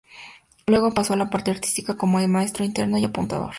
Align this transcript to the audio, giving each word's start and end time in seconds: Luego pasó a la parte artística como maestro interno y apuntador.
Luego 0.65 0.95
pasó 0.95 1.13
a 1.13 1.15
la 1.15 1.29
parte 1.29 1.51
artística 1.51 1.95
como 1.95 2.17
maestro 2.27 2.65
interno 2.65 2.97
y 2.97 3.05
apuntador. 3.05 3.49